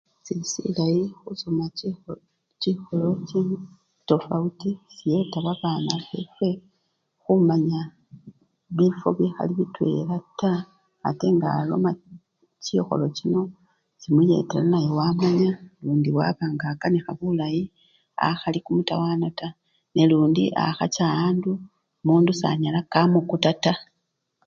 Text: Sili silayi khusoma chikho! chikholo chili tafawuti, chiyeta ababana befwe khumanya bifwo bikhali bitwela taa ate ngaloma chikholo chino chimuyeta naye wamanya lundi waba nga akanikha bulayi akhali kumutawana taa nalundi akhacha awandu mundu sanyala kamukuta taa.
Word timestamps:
Sili 0.25 0.45
silayi 0.51 1.03
khusoma 1.25 1.65
chikho! 1.77 2.11
chikholo 2.61 3.09
chili 3.27 3.55
tafawuti, 4.07 4.69
chiyeta 4.97 5.37
ababana 5.41 5.93
befwe 6.09 6.49
khumanya 7.21 7.81
bifwo 8.77 9.09
bikhali 9.17 9.53
bitwela 9.59 10.15
taa 10.39 10.65
ate 11.07 11.27
ngaloma 11.37 11.91
chikholo 12.65 13.05
chino 13.17 13.41
chimuyeta 13.99 14.57
naye 14.71 14.89
wamanya 14.99 15.51
lundi 15.83 16.09
waba 16.17 16.45
nga 16.53 16.65
akanikha 16.73 17.11
bulayi 17.19 17.61
akhali 18.29 18.59
kumutawana 18.65 19.27
taa 19.39 19.55
nalundi 19.93 20.43
akhacha 20.65 21.03
awandu 21.13 21.51
mundu 22.05 22.31
sanyala 22.41 22.79
kamukuta 22.93 23.51
taa. 23.63 23.81